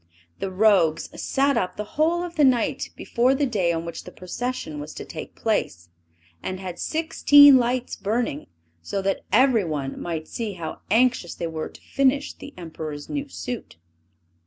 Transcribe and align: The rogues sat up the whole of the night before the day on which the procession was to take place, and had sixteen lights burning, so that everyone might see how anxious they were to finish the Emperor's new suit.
The 0.39 0.49
rogues 0.49 1.11
sat 1.21 1.57
up 1.57 1.77
the 1.77 1.83
whole 1.93 2.23
of 2.23 2.35
the 2.35 2.43
night 2.43 2.89
before 2.95 3.35
the 3.35 3.45
day 3.45 3.71
on 3.71 3.85
which 3.85 4.03
the 4.03 4.11
procession 4.11 4.79
was 4.79 4.95
to 4.95 5.05
take 5.05 5.35
place, 5.35 5.89
and 6.41 6.59
had 6.59 6.79
sixteen 6.79 7.57
lights 7.59 7.95
burning, 7.97 8.47
so 8.81 9.03
that 9.03 9.21
everyone 9.31 10.01
might 10.01 10.27
see 10.27 10.53
how 10.53 10.81
anxious 10.89 11.35
they 11.35 11.45
were 11.45 11.69
to 11.69 11.79
finish 11.81 12.33
the 12.33 12.51
Emperor's 12.57 13.09
new 13.09 13.29
suit. 13.29 13.77